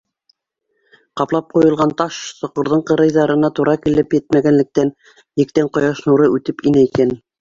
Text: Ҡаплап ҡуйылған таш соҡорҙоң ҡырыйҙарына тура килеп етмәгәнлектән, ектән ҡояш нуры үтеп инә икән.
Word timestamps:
Ҡаплап 1.19 1.51
ҡуйылған 1.57 1.91
таш 1.99 2.17
соҡорҙоң 2.39 2.81
ҡырыйҙарына 2.91 3.51
тура 3.59 3.75
килеп 3.85 4.17
етмәгәнлектән, 4.19 4.93
ектән 5.45 5.71
ҡояш 5.79 6.03
нуры 6.09 6.33
үтеп 6.39 6.67
инә 6.73 6.85
икән. 6.89 7.15